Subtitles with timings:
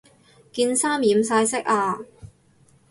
[0.51, 1.99] 件衫染晒色呀